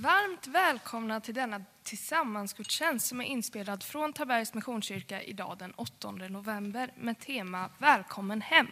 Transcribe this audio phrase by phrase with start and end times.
[0.00, 6.92] Varmt välkomna till denna tillsammansgudstjänst som är inspelad från Tabergs Missionskyrka idag den 8 november
[6.96, 8.66] med tema Välkommen hem.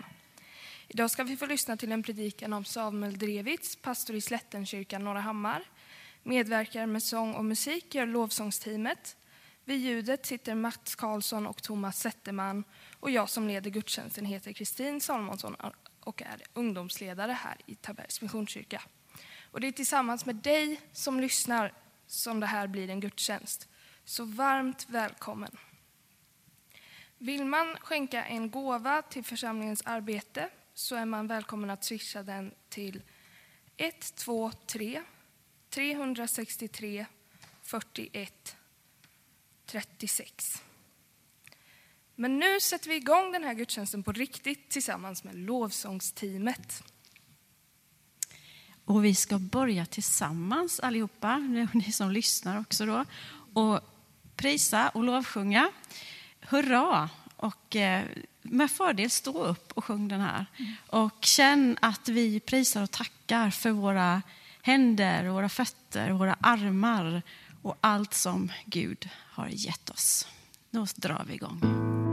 [0.89, 5.21] Idag ska vi få lyssna till en predikan av Samuel Drevits, pastor i Slättenkyrkan Norra
[5.21, 5.65] Hammar.
[6.23, 9.17] Medverkar med sång och musik gör lovsångsteamet.
[9.65, 12.65] Vid ljudet sitter Mats Karlsson och Thomas Zetterman
[13.01, 15.57] och jag som leder gudstjänsten heter Kristin Salmonsson
[16.01, 18.83] och är ungdomsledare här i Tabergs Missionskyrka.
[19.57, 21.73] Och det är tillsammans med dig som lyssnar
[22.07, 23.69] som det här blir en gudstjänst.
[24.05, 25.57] Så varmt välkommen.
[27.19, 32.55] Vill man skänka en gåva till församlingens arbete så är man välkommen att swisha den
[32.69, 33.03] till
[33.77, 35.03] 123
[35.71, 37.07] 363
[37.63, 38.57] 41
[39.67, 40.63] 36.
[42.15, 46.83] Men nu sätter vi igång den här gudstjänsten på riktigt tillsammans med lovsångsteamet.
[48.87, 51.37] Och vi ska börja tillsammans allihopa,
[51.73, 53.05] ni som lyssnar också då,
[53.53, 53.81] och
[54.37, 55.71] prisa och lovsjunga.
[56.41, 57.11] Hurra!
[57.37, 58.05] Och eh,
[58.43, 60.47] med fördel stå upp och sjung den här.
[60.87, 64.23] Och känn att vi prisar och tackar för våra
[64.63, 67.23] händer, våra fötter, våra armar
[67.63, 70.29] och allt som Gud har gett oss.
[70.71, 72.06] Nu drar vi igång.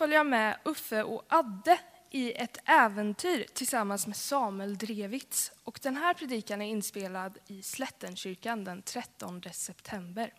[0.00, 1.80] Följa med Uffe och Adde
[2.10, 5.52] i ett äventyr tillsammans med Samuel Drevits.
[5.64, 10.34] Och den här predikan är inspelad i Slättenkyrkan den 13 september.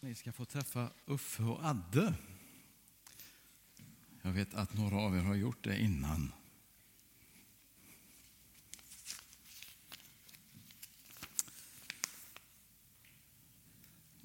[0.00, 2.14] Ni ska få träffa Uffe och Adde.
[4.22, 6.32] Jag vet att några av er har gjort det innan.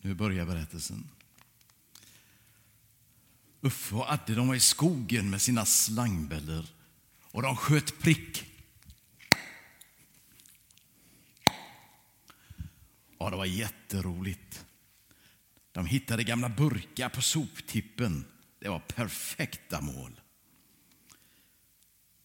[0.01, 1.10] Nu börjar berättelsen.
[3.62, 6.66] Uffe och Adde de var i skogen med sina slangbällor
[7.22, 8.46] och de sköt prick.
[13.20, 14.66] Ja, det var jätteroligt.
[15.72, 18.26] De hittade gamla burkar på soptippen.
[18.60, 20.22] Det var perfekta mål.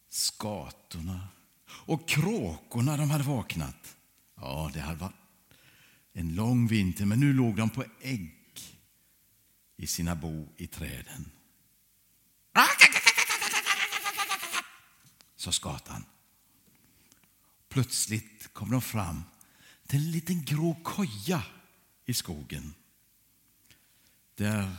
[0.08, 1.28] Skatorna
[1.68, 3.96] och kråkorna de hade vaknat.
[4.36, 5.14] Ja, det hade varit
[6.12, 8.43] en lång vinter, men nu låg de på ägg
[9.76, 11.30] i sina bo i träden.
[15.44, 16.04] sa skatan.
[17.68, 19.22] Plötsligt kom de fram
[19.86, 21.42] till en liten grå koja
[22.04, 22.74] i skogen.
[24.34, 24.76] Där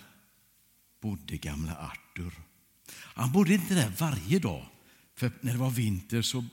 [1.02, 2.34] bodde gamla Artur.
[2.92, 4.66] Han bodde inte där varje dag,
[5.16, 6.46] för när det var vinter så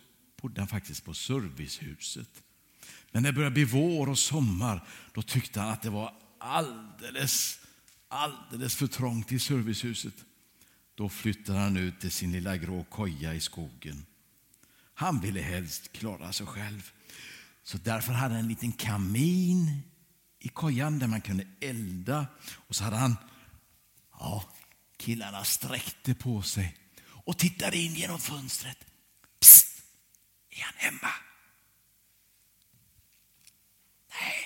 [0.43, 2.43] bodde han faktiskt på servicehuset.
[3.11, 7.59] Men när det började bli vår och sommar då tyckte han att det var alldeles,
[8.13, 10.15] alldeles för trångt i servicehuset.
[10.95, 14.07] Då flyttade han ut till sin lilla grå koja i skogen.
[14.95, 16.93] Han ville helst klara sig själv.
[17.63, 19.83] Så därför hade han en liten kamin
[20.39, 22.27] i kojan där man kunde elda.
[22.53, 23.17] Och så hade han,
[24.19, 24.45] ja,
[24.97, 28.79] killarna sträckte på sig och tittade in genom fönstret.
[29.41, 29.83] Psst!
[30.51, 31.15] Är han hemma?
[34.11, 34.45] Nej,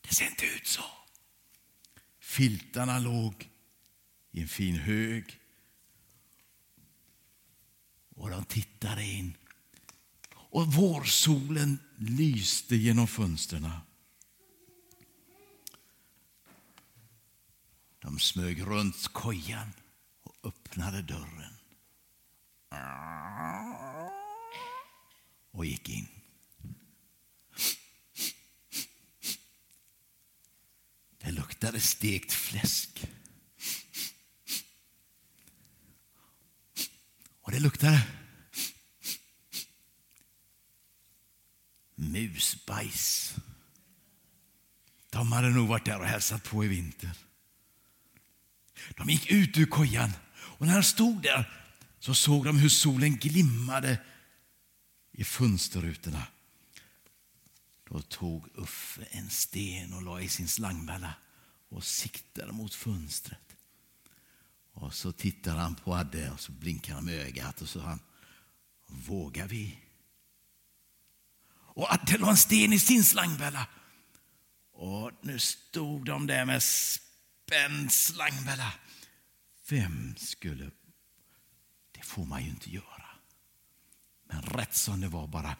[0.00, 0.97] det ser inte ut så.
[2.28, 3.50] Filtarna låg
[4.30, 5.40] i en fin hög.
[8.14, 9.36] Och de tittade in.
[10.32, 13.70] Och vårsolen lyste genom fönstren.
[17.98, 19.72] De smög runt kojan
[20.22, 21.54] och öppnade dörren.
[25.50, 26.08] Och gick in.
[31.18, 33.06] Det luktade stekt fläsk.
[37.42, 38.06] Och det luktade
[41.94, 43.34] musbajs.
[45.10, 47.10] De hade nog varit där och hälsat på i vinter.
[48.96, 51.66] De gick ut ur kojan och när de stod där
[51.98, 53.98] så såg de hur solen glimmade
[55.12, 56.26] i fönsterrutorna.
[57.88, 61.14] Då tog Uffe en sten och la i sin slangbälla
[61.68, 63.56] och siktade mot fönstret.
[64.72, 68.00] Och så tittade han på Adde och så blinkade han med ögat och så han,
[68.86, 69.78] vågar vi?
[71.50, 73.66] Och Adde la en sten i sin slangbälla.
[74.72, 78.72] Och nu stod de där med spänd slangbälla.
[79.68, 80.70] Vem skulle...
[81.92, 83.06] Det får man ju inte göra.
[84.24, 85.56] Men rätt som det var bara...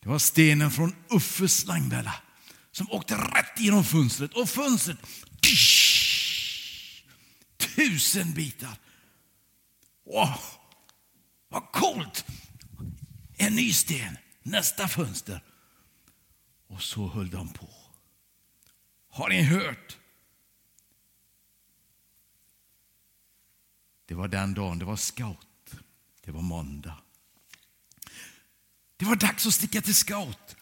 [0.00, 2.22] Det var stenen från Uffes slangbälla
[2.72, 4.34] som åkte rätt genom fönstret.
[4.34, 4.98] Och fönstret...
[7.56, 8.78] Tusen bitar.
[10.04, 10.40] Wow,
[11.48, 12.24] vad coolt!
[13.36, 15.44] En ny sten, nästa fönster.
[16.66, 17.68] Och så höll de på.
[19.08, 19.96] Har ni hört?
[24.06, 25.74] Det var den dagen, det var scout.
[26.24, 26.98] Det var måndag.
[28.96, 30.56] Det var dags att sticka till scout.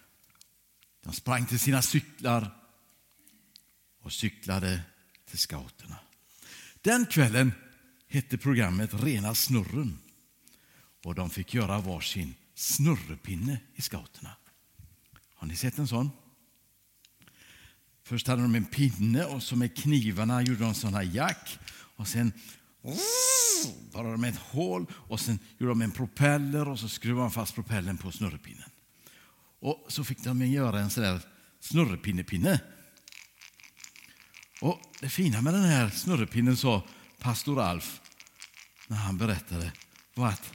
[1.06, 2.50] De sprang till sina cyklar
[4.02, 4.80] och cyklade
[5.30, 5.96] till scouterna.
[6.80, 7.52] Den kvällen
[8.08, 9.98] hette programmet Rena snurren
[11.04, 14.30] och de fick göra varsin snurrepinne i scouterna.
[15.34, 16.10] Har ni sett en sån?
[18.02, 21.58] Först hade de en pinne och så med knivarna gjorde de såna jack.
[21.96, 22.32] Och sen
[23.92, 27.54] borrade de ett hål och sen gjorde de en propeller och så skruvade de fast
[27.54, 28.70] propellen på snurrepinnen.
[29.66, 31.20] Och så fick de göra en sån där
[31.60, 32.60] snurrepinnepinne.
[34.60, 36.82] Och det fina med den här snurrepinnen sa
[37.18, 38.00] pastor Alf
[38.86, 39.72] när han berättade
[40.14, 40.52] var att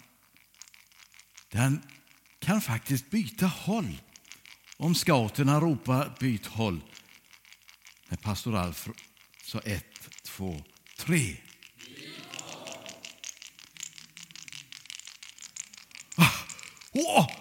[1.50, 1.82] den
[2.40, 4.02] kan faktiskt byta håll.
[4.78, 6.82] Om scouterna ropar byt håll
[8.08, 8.90] när pastor Alf
[9.46, 10.64] sa ett, två,
[10.98, 11.38] tre.
[16.16, 16.32] Ah,
[16.92, 17.41] Åh,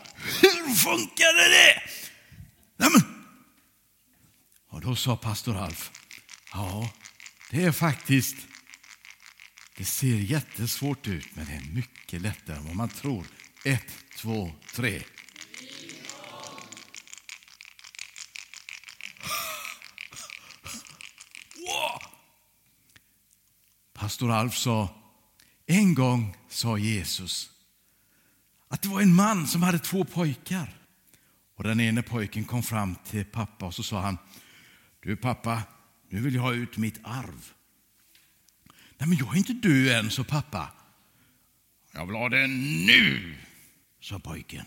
[0.71, 1.83] hur funkade det?
[2.77, 3.25] Nämen.
[4.69, 5.91] Och då sa pastor Alf,
[6.53, 6.91] ja,
[7.51, 8.37] det är faktiskt,
[9.77, 13.27] det ser jättesvårt ut, men det är mycket lättare än vad man tror.
[13.65, 15.03] Ett, två, tre.
[21.57, 22.03] Wow.
[23.93, 24.89] Pastor Alf sa,
[25.67, 27.51] en gång sa Jesus
[28.71, 30.77] att det var en man som hade två pojkar.
[31.55, 34.19] Och Den ene pojken kom fram till pappa och så sa han,
[35.01, 35.63] du pappa,
[36.09, 37.53] nu vill jag ha ut mitt arv.
[38.99, 40.73] Nej, men jag är inte död än, sa pappa.
[41.93, 42.47] Jag vill ha det
[42.87, 43.37] nu,
[44.01, 44.65] sa pojken.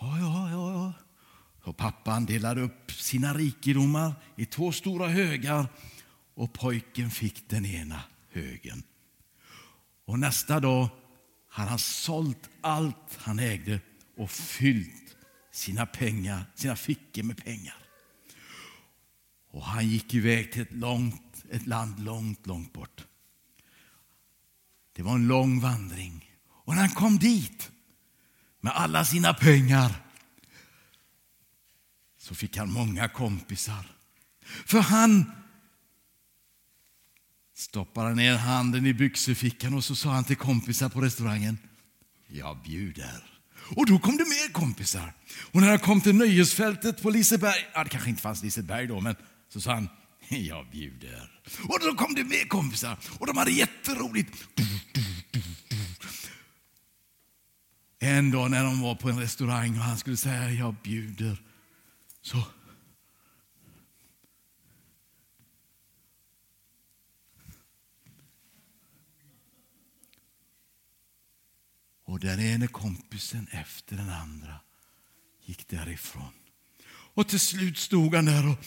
[0.00, 0.92] Ja, ja, ja, ja,
[1.62, 5.66] Och pappan delade upp sina rikedomar i två stora högar
[6.34, 8.02] och pojken fick den ena
[8.32, 8.82] högen.
[10.04, 10.88] Och nästa dag
[11.58, 13.80] hade han sålt allt han ägde
[14.16, 15.16] och fyllt
[15.50, 17.76] sina pengar, sina fickor med pengar.
[19.50, 23.06] Och han gick iväg till ett, långt, ett land långt, långt bort.
[24.92, 26.30] Det var en lång vandring.
[26.48, 27.70] Och när han kom dit
[28.60, 30.04] med alla sina pengar
[32.18, 33.86] så fick han många kompisar.
[34.42, 35.32] För han
[37.58, 41.58] stoppade ner handen i byxefickan och så sa han till kompisar på restaurangen,
[42.28, 43.24] jag bjuder.
[43.76, 45.12] Och då kom det mer kompisar.
[45.52, 49.00] Och när han kom till nöjesfältet på Liseberg, ja det kanske inte fanns Liseberg då,
[49.00, 49.16] men
[49.48, 49.88] så sa han,
[50.28, 51.40] jag bjuder.
[51.62, 54.44] Och då kom det mer kompisar och de hade jätteroligt.
[57.98, 61.42] En dag när de var på en restaurang och han skulle säga jag bjuder,
[62.22, 62.42] så
[72.08, 74.60] Och den ene kompisen efter den andra
[75.44, 76.32] gick därifrån.
[76.88, 78.66] Och till slut stod han där och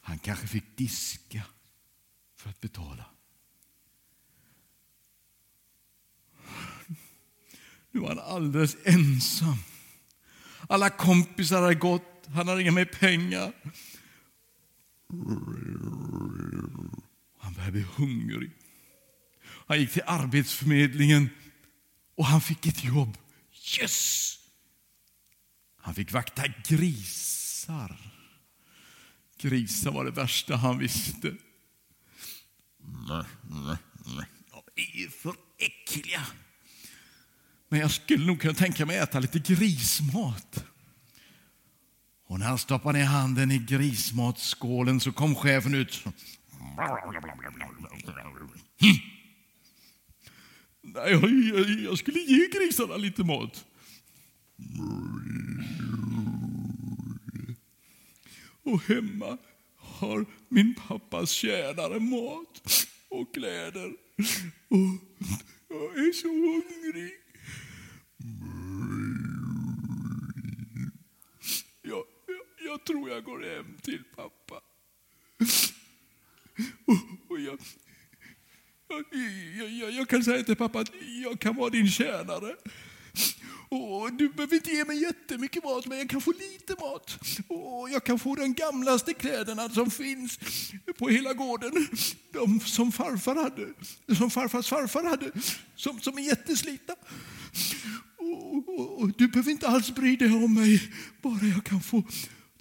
[0.00, 1.42] han kanske fick diska
[2.36, 3.04] för att betala.
[7.90, 9.56] Nu var han alldeles ensam.
[10.68, 13.52] Alla kompisar hade gått, han hade inga mer pengar.
[17.38, 18.50] Han började bli hungrig.
[19.44, 21.30] Han gick till Arbetsförmedlingen
[22.14, 23.18] och han fick ett jobb.
[23.80, 24.38] Yes!
[25.76, 27.96] Han fick vakta grisar.
[29.38, 31.36] Grisar var det värsta han visste.
[34.50, 36.26] De är ju för äckliga.
[37.68, 40.64] Men jag skulle nog kunna tänka mig att äta lite grismat.
[42.26, 46.04] Och när han stoppade ner handen i grismatskålen så kom chefen ut.
[50.82, 53.66] Nej, jag, jag, skulle ge grisarna lite mat.
[58.62, 59.38] Och hemma
[59.76, 63.92] har min pappas tjänare mat och kläder.
[64.68, 64.78] Och
[65.68, 67.12] jag är så hungrig.
[71.82, 74.60] Jag, jag, jag tror jag går hem till pappa.
[76.86, 77.58] Och, och jag,
[78.92, 82.56] jag, jag, jag, kan säga till pappa att jag kan vara din tjänare.
[83.68, 87.18] Och du behöver inte ge mig jättemycket mat, men jag kan få lite mat.
[87.48, 90.38] Och jag kan få de gamlaste kläderna som finns
[90.98, 91.88] på hela gården.
[92.32, 93.68] De som farfar hade,
[94.18, 95.30] som farfars farfar hade,
[95.74, 96.94] som, som är jätteslitna.
[98.16, 102.02] Och, och, och, du behöver inte alls bry dig om mig, bara jag kan få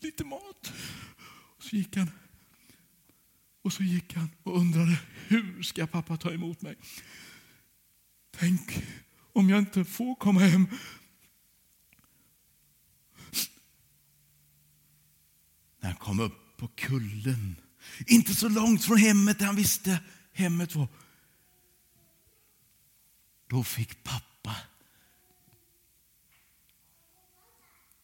[0.01, 0.73] lite mat.
[1.57, 2.11] Och så gick han
[3.61, 4.97] och så gick han och undrade
[5.31, 6.75] hur ska pappa ta emot mig?
[8.31, 8.83] Tänk
[9.33, 10.67] om jag inte får komma hem.
[15.79, 17.55] När han kom upp på kullen,
[18.07, 19.99] inte så långt från hemmet där han visste
[20.33, 20.87] hemmet var,
[23.47, 24.55] då fick pappa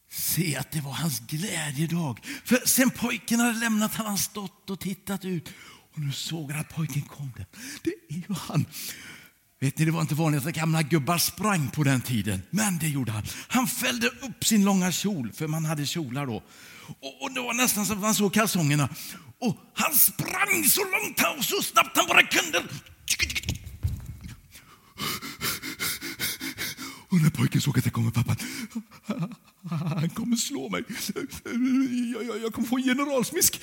[0.08, 2.20] se att det var hans glädjedag.
[2.44, 5.52] För sen pojken hade lämnat hade han stått och tittat ut.
[5.98, 7.46] Och nu såg han att pojken kom där.
[7.82, 8.66] Det är ju han.
[9.60, 12.42] Vet ni, det var inte vanligt att gamla gubbar sprang på den tiden.
[12.50, 13.22] Men det gjorde han.
[13.48, 16.42] Han fällde upp sin långa kjol, för man hade kjolar då.
[17.00, 18.88] Och, och det var nästan så att man såg kalsongerna.
[19.40, 22.62] Och han sprang så långt och så snabbt han bara kunde.
[27.08, 28.36] Och när pojken såg att det kommer pappan,
[29.62, 30.84] han kommer slå mig.
[32.14, 33.60] Jag, jag, jag kommer få en generalsmisk.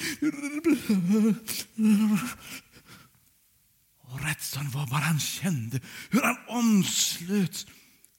[4.01, 7.67] Och rätt som var bara han kände hur han omslöts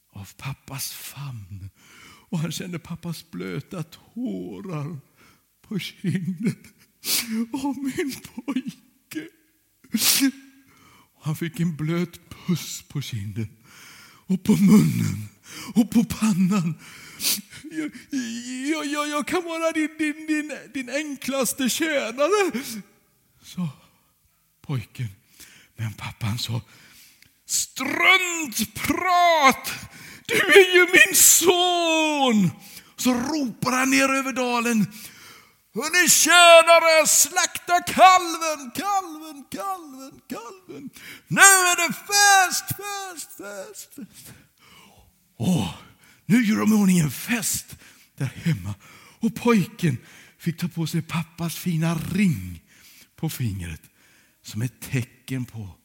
[0.09, 1.69] av pappas famn.
[2.29, 4.99] Och han kände pappas blöta tårar
[5.67, 6.55] på kinden.
[7.53, 9.27] Åh, min pojke!
[11.21, 13.47] Han fick en blöt puss på kinden
[14.27, 15.29] och på munnen
[15.73, 16.75] och på pannan.
[17.63, 17.91] Jag,
[18.69, 22.63] jag, jag, jag kan vara din, din, din, din enklaste tjänare,
[23.43, 23.69] sa
[24.61, 25.07] pojken.
[25.75, 26.61] Men pappan sa,
[27.45, 28.99] struntprat!
[30.25, 32.51] Du är ju min son!
[32.97, 34.85] Så ropar han ner över dalen.
[35.75, 40.89] Hörni tjänare, slakta kalven, kalven, kalven, kalven.
[41.27, 44.33] Nu är det fest, fest, fest, fest.
[45.37, 45.73] Åh,
[46.27, 47.77] nu gör de i ordning en fest
[48.15, 48.75] där hemma.
[49.19, 49.97] Och pojken
[50.37, 52.63] fick ta på sig pappas fina ring
[53.15, 53.81] på fingret
[54.41, 55.75] som ett tecken på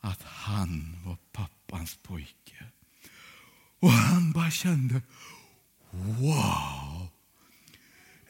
[0.00, 2.64] att han var pappans pojke.
[3.80, 5.02] Och han bara kände,
[5.90, 7.08] wow!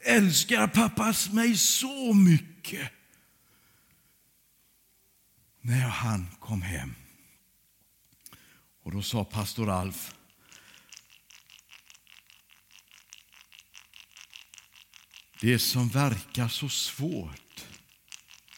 [0.03, 2.91] Älskar pappas mig så mycket?
[5.61, 6.95] När han kom hem.
[8.83, 10.15] Och då sa pastor Alf,
[15.41, 17.65] det som verkar så svårt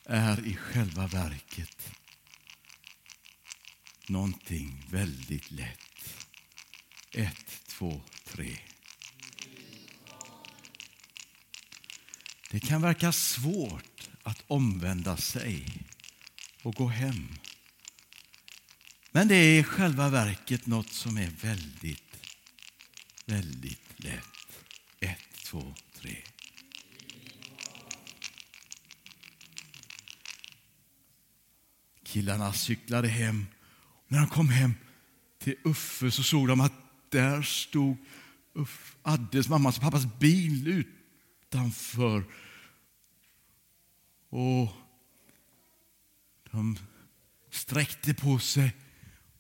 [0.06, 1.92] är i själva verket
[4.08, 6.25] någonting väldigt lätt.
[7.12, 8.58] Ett, två, tre.
[12.52, 15.66] Det kan verka svårt att omvända sig
[16.62, 17.36] och gå hem.
[19.12, 22.28] Men det är i själva verket något som är väldigt,
[23.25, 24.24] väldigt lätt.
[25.00, 26.18] Ett, två, tre.
[32.13, 33.46] Killarna cyklade hem.
[34.08, 34.74] När de kom hem
[35.39, 36.74] till Uffe så såg de att
[37.10, 37.98] där stod
[38.55, 40.86] Uff, Addes mammas och pappas bil
[41.48, 42.24] utanför.
[44.29, 44.70] Och
[46.51, 46.77] de
[47.51, 48.75] sträckte på sig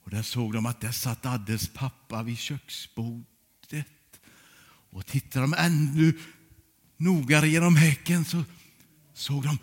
[0.03, 3.87] och där såg de att där satt Addes pappa vid köksbordet.
[4.89, 6.19] Och tittade de ännu
[6.97, 8.43] nogare genom häcken så
[9.13, 9.57] såg de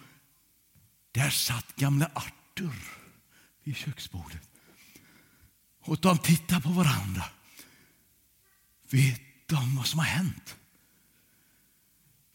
[1.12, 2.99] där satt gamle Artur
[3.70, 4.48] i köksbordet.
[5.84, 7.24] Och de tittar på varandra.
[8.90, 10.56] Vet de vad som har hänt?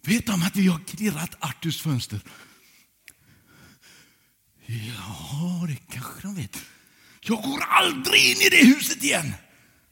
[0.01, 2.21] Vet de att vi har klirrat Arturs fönster?
[4.65, 6.57] Ja, det kanske de vet.
[7.21, 9.33] Jag går aldrig in i det huset igen,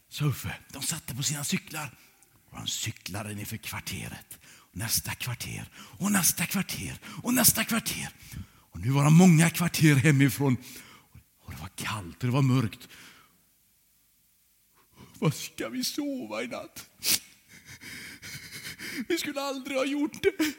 [0.08, 0.56] sa Uffe.
[0.72, 1.94] De satte på sina cyklar
[2.50, 4.38] och de cyklade ner för kvarteret.
[4.72, 8.08] Nästa kvarter och nästa kvarter och nästa kvarter.
[8.46, 10.56] Och nu var de många kvarter hemifrån
[11.54, 12.88] det var kallt och det var mörkt.
[15.18, 16.90] Var ska vi sova i natt?
[19.08, 20.54] Vi skulle aldrig ha gjort det.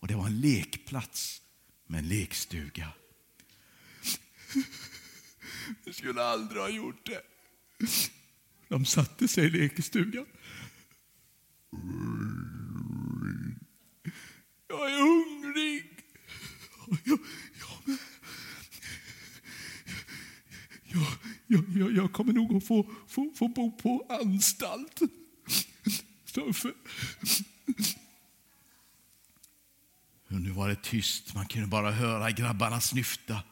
[0.00, 1.42] Och det var en lekplats
[1.86, 2.92] med en lekstuga.
[5.84, 7.22] Vi skulle aldrig ha gjort det.
[8.68, 10.26] De satte sig i lekstugan.
[14.68, 16.04] Jag är hungrig.
[17.04, 17.18] Jag,
[21.48, 25.00] jag, jag, jag, kommer nog att få, få, få bo på anstalt.
[26.24, 26.72] Stoffe.
[30.28, 31.34] Nu var det tyst.
[31.34, 33.42] Man kunde bara höra grabbarna snyfta.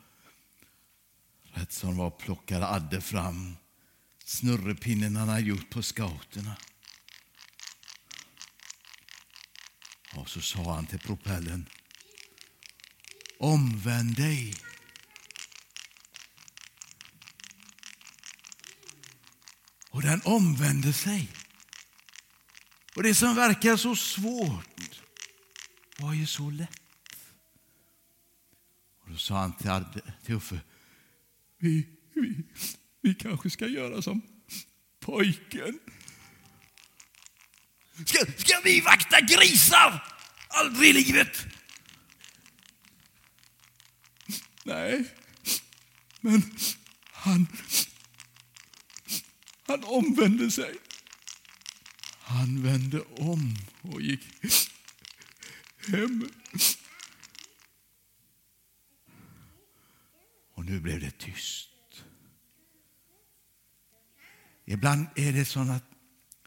[1.42, 3.56] Rätt som var plockade Adde fram
[4.24, 6.56] snurrepinnen han hade gjort på scouterna.
[10.14, 11.68] Och så sa han till propellen.
[13.38, 14.54] Omvänd dig.
[19.96, 21.28] Och den omvände sig.
[22.94, 25.00] Och det som verkar så svårt
[25.98, 26.80] var ju så lätt.
[29.00, 30.60] Och då sa han till, till Uffe,
[31.58, 32.42] vi, vi,
[33.00, 34.22] vi kanske ska göra som
[35.00, 35.78] pojken.
[38.06, 40.16] Ska, ska vi vakta grisar?
[40.48, 41.46] Aldrig i livet!
[44.64, 45.04] Nej,
[46.20, 46.42] men
[47.12, 47.46] han,
[49.66, 50.76] han omvände sig.
[52.20, 54.20] Han vände om och gick
[55.88, 56.28] hem.
[60.54, 61.68] Och nu blev det tyst.
[64.64, 65.80] Ibland är det sådana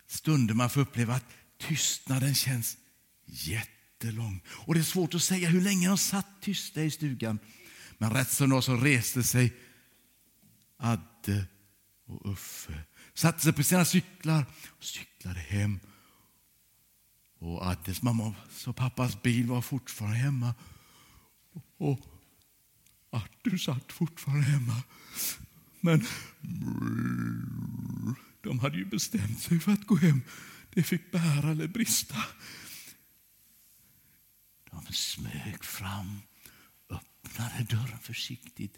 [0.07, 1.25] stunder man får uppleva att
[1.57, 2.77] tystnaden känns
[3.25, 4.41] jättelång.
[4.47, 7.39] Och det är svårt att säga hur länge de satt tysta i stugan.
[7.97, 9.53] Men rätt som det så reste sig
[10.77, 11.45] Adde
[12.05, 12.83] och Uffe.
[13.19, 14.45] Satte sig på sina cyklar
[14.77, 15.79] och cyklade hem.
[17.39, 18.35] Och Addes mamma
[18.67, 20.53] och pappas bil var fortfarande hemma.
[21.77, 21.99] Och
[23.09, 24.83] Artur satt fortfarande hemma.
[25.79, 26.05] Men
[28.41, 30.21] de hade ju bestämt sig för att gå hem.
[30.69, 32.23] Det fick bära eller brista.
[34.71, 36.21] De smög fram,
[36.89, 38.77] öppnade dörren försiktigt.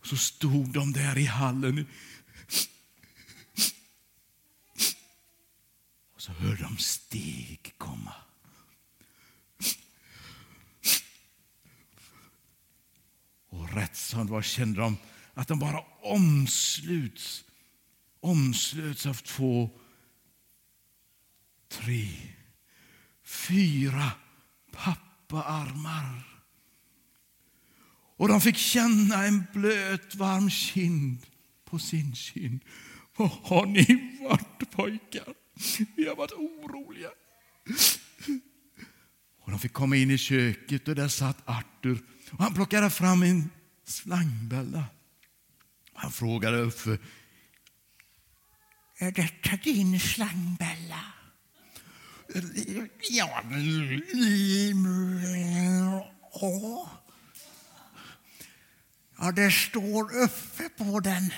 [0.00, 1.86] Och så stod de där i hallen.
[6.14, 8.14] Och så hörde de steg komma.
[13.48, 14.96] Och rätt som det var kände de
[15.34, 17.44] att de bara omsluts
[18.20, 19.70] omslöts av två,
[21.68, 22.08] tre,
[23.24, 24.12] fyra
[24.72, 26.27] pappaarmar.
[28.18, 31.26] Och de fick känna en blöt, varm kind
[31.64, 32.60] på sin kind.
[33.16, 35.34] Var har ni varit pojkar?
[35.96, 37.10] Vi har varit oroliga.
[39.44, 41.98] Och de fick komma in i köket och där satt Arthur.
[42.30, 43.50] Och han plockade fram en
[43.84, 44.84] slangbella.
[45.92, 46.98] Han frågade Uffe.
[48.98, 51.04] Är detta din slangbella?
[53.10, 53.42] Ja.
[59.20, 61.32] Ja, det står Uffe på den.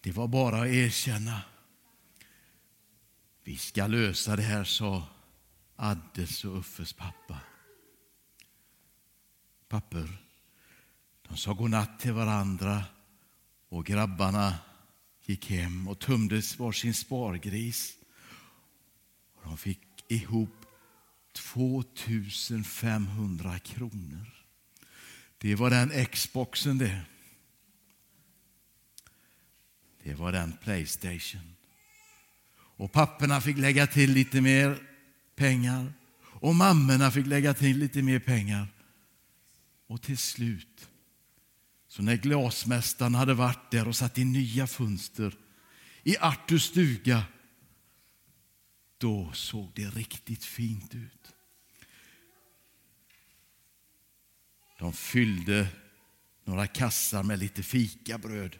[0.00, 1.42] Det var bara att erkänna.
[3.44, 5.06] Vi ska lösa det här, sa
[5.76, 7.40] Addes och Uffes pappa.
[9.68, 10.18] Papper,
[11.28, 12.84] de sa godnatt till varandra
[13.68, 14.58] och grabbarna
[15.22, 17.96] gick hem och tömde varsin spargris.
[19.34, 20.67] Och de fick ihop
[21.38, 24.26] 2500 kronor.
[25.38, 27.00] Det var den Xboxen det.
[30.02, 31.54] Det var den Playstation.
[32.54, 34.78] Och papporna fick lägga till lite mer
[35.36, 35.92] pengar.
[36.20, 38.68] Och mammorna fick lägga till lite mer pengar.
[39.86, 40.88] Och till slut,
[41.88, 45.34] så när glasmästaren hade varit där och satt in nya fönster
[46.02, 47.24] i Arturs stuga,
[48.98, 51.34] då såg det riktigt fint ut.
[54.78, 55.68] De fyllde
[56.44, 58.56] några kassar med lite fikabröd,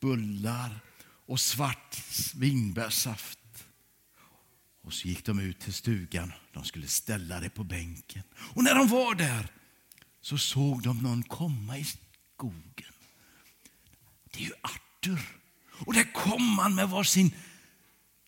[0.00, 0.80] bullar
[1.26, 1.96] och svart
[2.34, 3.38] vinbärssaft.
[4.82, 6.32] Och så gick de ut till stugan.
[6.52, 8.22] De skulle ställa det på bänken.
[8.36, 9.52] Och när de var där
[10.20, 12.92] så såg de någon komma i skogen.
[14.30, 15.38] Det är ju Arthur.
[15.86, 17.34] Och där kom han med var sin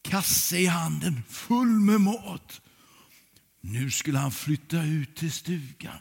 [0.08, 2.60] kasse i handen full med mat.
[3.60, 5.98] Nu skulle han flytta ut till stugan.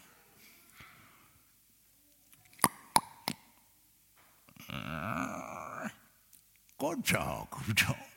[6.77, 8.07] God dag, god dag.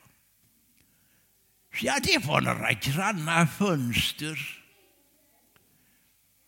[1.83, 4.65] Ja, det var några granna fönster.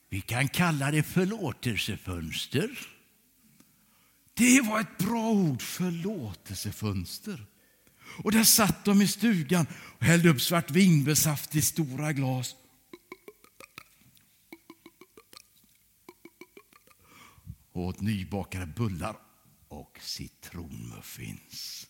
[0.09, 2.88] Vi kan kalla det förlåtelsefönster.
[4.35, 7.46] Det var ett bra ord, förlåtelsefönster.
[8.16, 9.66] Och där satt de i stugan
[9.98, 12.57] och hällde upp svart vinbärsaft i stora glas.
[17.72, 19.16] Och åt nybakade bullar
[19.68, 21.87] och citronmuffins.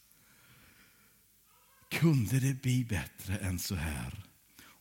[1.91, 4.23] Kunde det bli bättre än så här?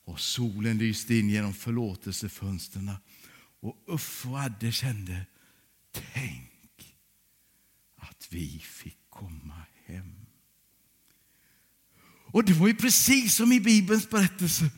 [0.05, 2.91] Och solen lyste in genom förlåtelsefönstren
[3.61, 5.25] och Uffe och Adde kände,
[5.91, 6.95] tänk
[7.95, 10.20] att vi fick komma hem.
[12.31, 14.69] Och det var ju precis som i Bibelns berättelse.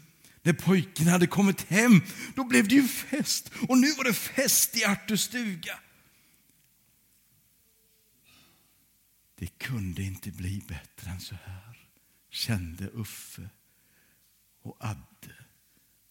[0.42, 2.02] När pojken hade kommit hem,
[2.36, 3.52] då blev det ju fest.
[3.70, 5.80] Och nu var det fest i Arturs stuga.
[9.36, 11.88] Det kunde inte bli bättre än så här,
[12.30, 13.50] kände Uffe
[14.62, 15.36] och Adde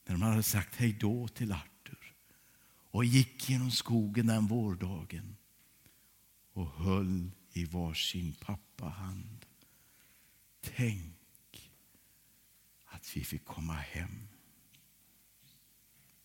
[0.06, 2.14] när de hade sagt hej då till Artur
[2.90, 5.36] och gick genom skogen den vårdagen
[6.52, 9.46] och höll i varsin pappahand.
[10.60, 11.21] Tänk
[13.16, 14.28] vi fick komma hem.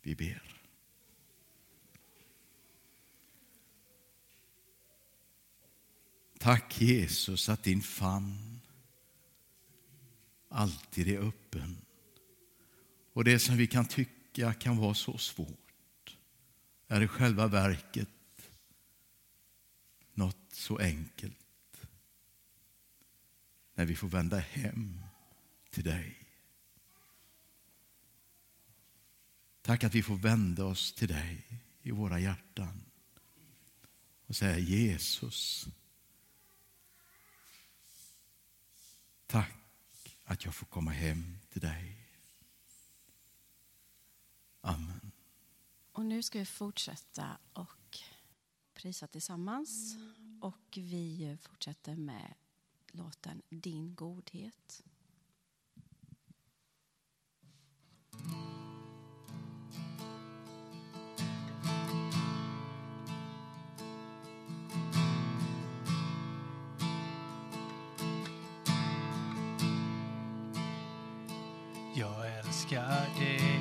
[0.02, 0.58] Vi ber.
[6.40, 8.60] Tack Jesus att din famn
[10.50, 11.78] alltid är öppen.
[13.14, 16.18] Och det som vi kan tycka kan vara så svårt
[16.88, 18.10] är i själva verket
[20.14, 21.88] något så enkelt
[23.74, 25.02] när vi får vända hem
[25.70, 26.27] till dig.
[29.68, 31.46] Tack att vi får vända oss till dig
[31.82, 32.86] i våra hjärtan
[34.26, 35.68] och säga Jesus,
[39.26, 42.10] tack att jag får komma hem till dig.
[44.62, 45.12] Amen.
[45.92, 48.00] Och nu ska vi fortsätta och
[48.74, 49.96] prisa tillsammans.
[50.42, 52.34] Och vi fortsätter med
[52.92, 54.84] låten Din godhet.
[72.68, 73.60] älskar dig.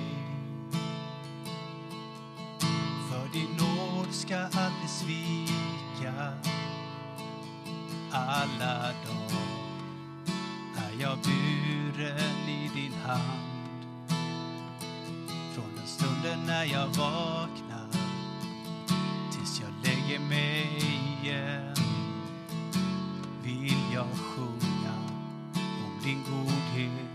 [3.11, 6.33] För din nåd ska aldrig svika.
[8.13, 9.47] Alla dagar
[10.77, 13.85] är jag buren i din hand.
[15.55, 17.91] Från den stunden när jag vaknar
[19.33, 20.69] tills jag lägger mig
[21.23, 21.75] igen
[23.43, 24.95] vill jag sjunga
[25.57, 27.06] om din godhet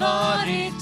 [0.00, 0.79] Lordy.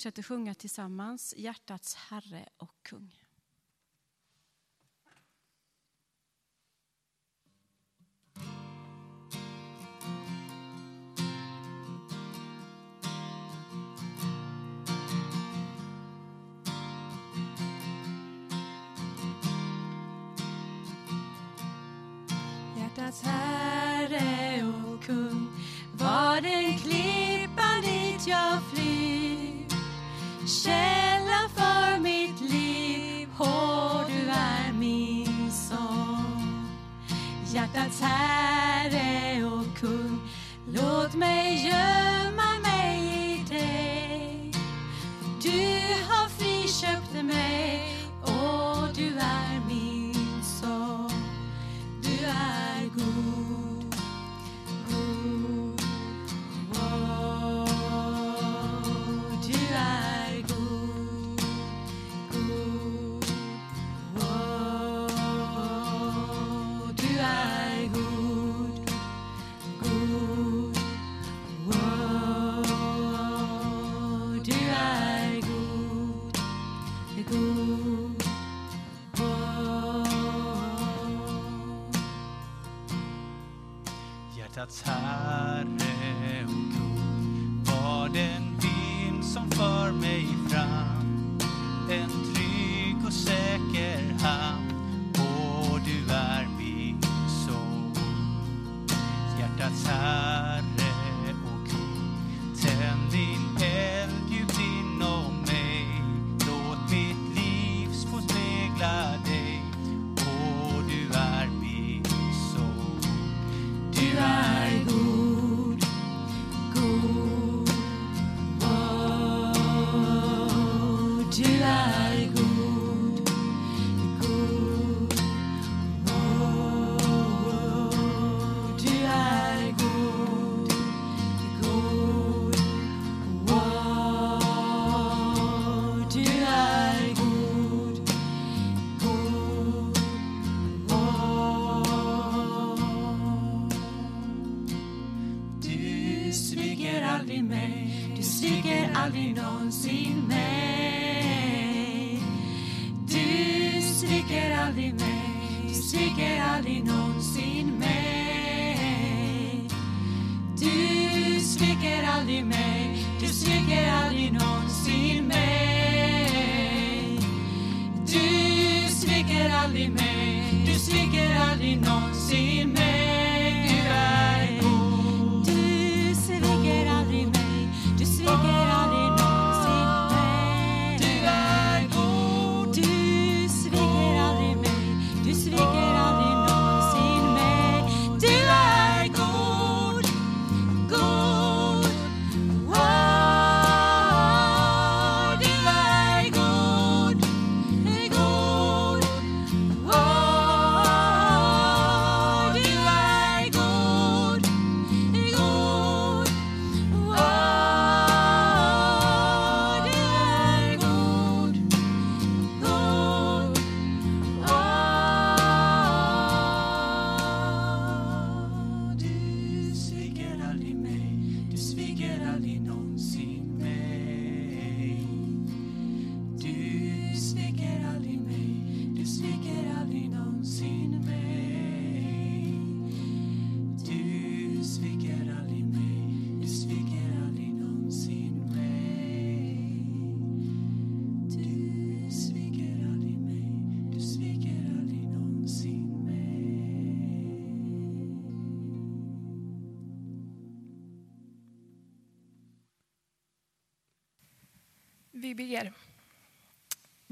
[0.00, 3.16] fortsätter sjunga tillsammans Hjärtats Herre och Kung.
[22.76, 25.48] hjärtats Herre och Kung
[25.92, 29.59] var den klippa dit jag flyr
[30.50, 33.28] källa för mitt liv.
[33.38, 36.68] Och du är min sång.
[37.52, 40.20] Hjärtats Herre och kung,
[40.66, 44.52] låt mig gömma mig i dig.
[45.42, 47.89] Du har friköpt mig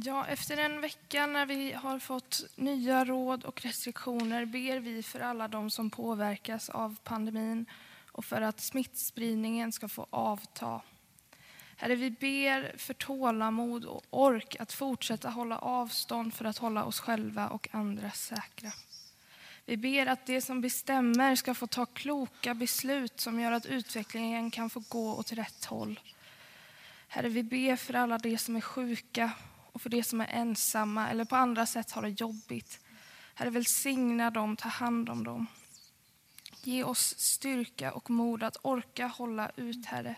[0.08, 5.20] Ja, efter en vecka när vi har fått nya råd och restriktioner ber vi för
[5.20, 7.66] alla de som påverkas av pandemin
[8.12, 10.80] och för att smittspridningen ska få avta.
[11.76, 17.00] Herre, vi ber för tålamod och ork att fortsätta hålla avstånd för att hålla oss
[17.00, 18.72] själva och andra säkra.
[19.64, 24.50] Vi ber att det som bestämmer ska få ta kloka beslut som gör att utvecklingen
[24.50, 26.00] kan få gå åt rätt håll.
[27.08, 29.30] Herre, vi ber för alla de som är sjuka
[29.78, 32.80] och för de som är ensamma eller på andra sätt har det jobbigt.
[33.34, 35.46] Herre, välsigna dem, ta hand om dem.
[36.62, 40.14] Ge oss styrka och mod att orka hålla ut, Herre.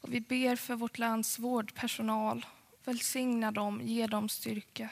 [0.00, 2.46] Och vi ber för vårt lands vårdpersonal.
[2.84, 4.88] Välsigna dem, ge dem styrka.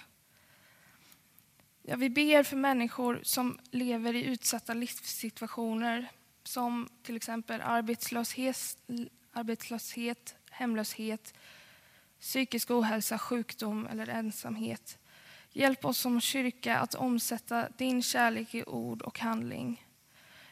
[1.83, 6.11] Ja, vi ber för människor som lever i utsatta livssituationer
[6.45, 8.77] som till exempel arbetslöshet,
[9.33, 11.35] arbetslöshet hemlöshet,
[12.21, 14.99] psykisk ohälsa, sjukdom eller ensamhet.
[15.53, 19.87] Hjälp oss som kyrka att omsätta din kärlek i ord och handling.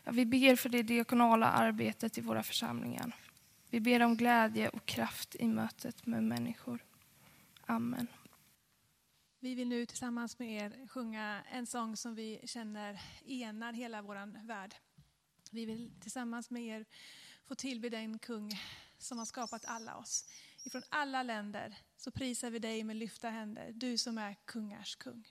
[0.05, 3.17] Ja, vi ber för det diakonala arbetet i våra församlingar.
[3.71, 6.85] Vi ber om glädje och kraft i mötet med människor.
[7.67, 8.07] Amen.
[9.41, 14.47] Vi vill nu tillsammans med er sjunga en sång som vi känner enar hela vår
[14.47, 14.75] värld.
[15.51, 16.85] Vi vill tillsammans med er
[17.45, 18.51] få tillbe den kung
[18.99, 20.25] som har skapat alla oss.
[20.67, 25.25] Ifrån alla länder så prisar vi dig med lyfta händer, du som är kungars kung.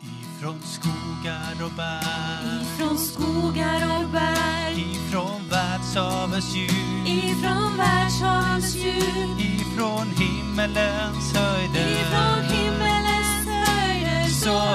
[0.00, 6.70] Ifrån skogar och berg, Ifrån skogar och berg, ifrån världshavens djup,
[7.06, 12.41] ifrån världshavens djup, ifrån himmelens höjder, ifrån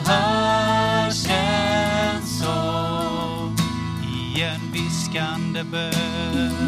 [0.06, 3.56] hörs en sång
[4.04, 5.92] i en viskande bön,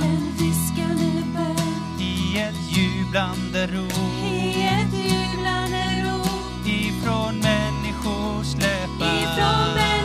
[0.04, 3.94] en viskande bön, i ett jublande rop,
[4.34, 9.99] i ett jublande rop, ifrån människors läppar, ifrån människors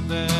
[0.00, 0.35] viskande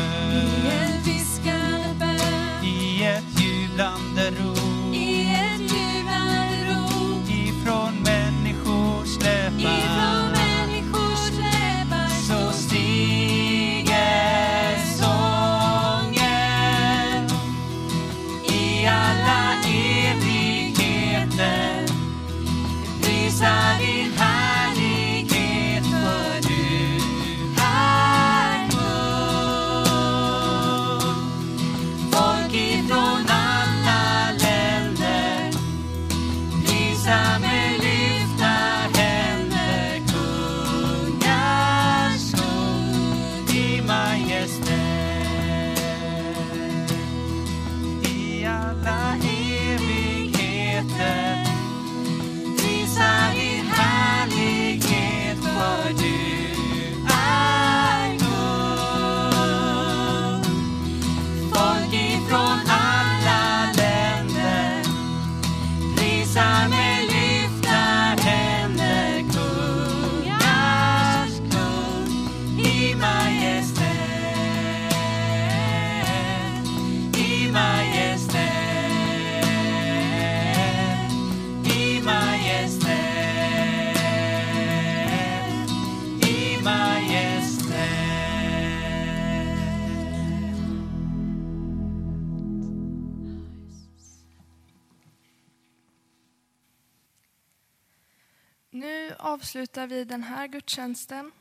[99.37, 101.31] avslutar vi den här gudstjänsten.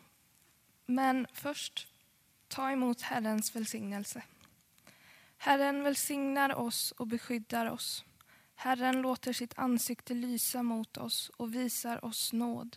[0.87, 1.89] Men först,
[2.49, 4.23] ta emot Herrens välsignelse.
[5.39, 8.05] Herren välsignar oss och beskyddar oss.
[8.55, 12.77] Herren låter sitt ansikte lysa mot oss och visar oss nåd.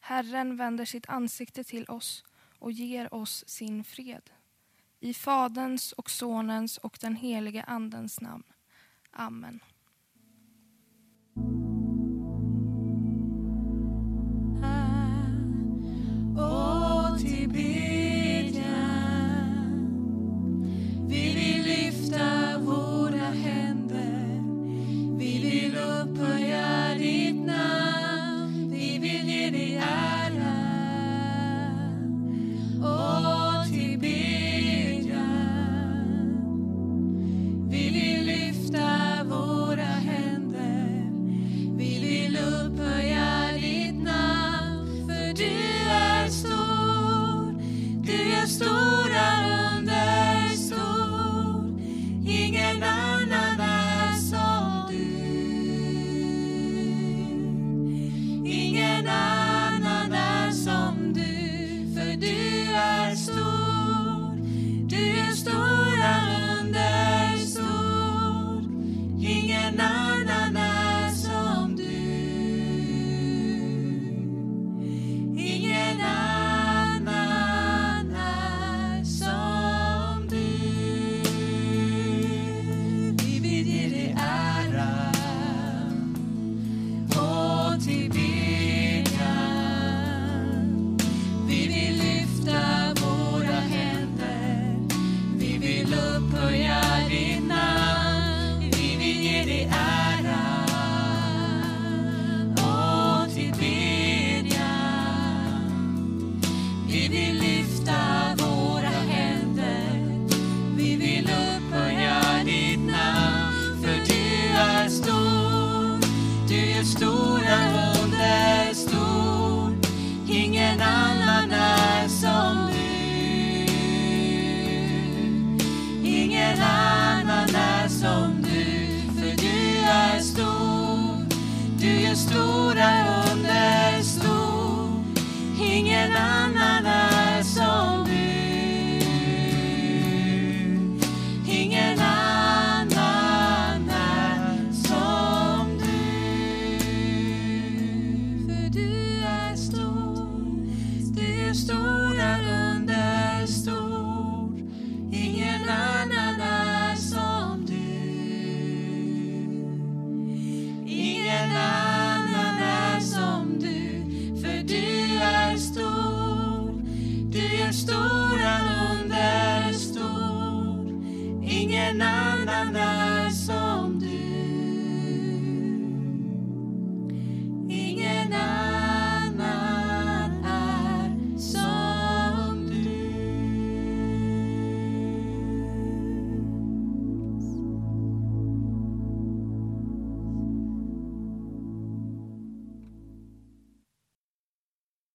[0.00, 2.24] Herren vänder sitt ansikte till oss
[2.58, 4.30] och ger oss sin fred.
[5.00, 8.44] I Faderns och Sonens och den helige Andens namn.
[9.10, 9.60] Amen.
[16.38, 16.75] Och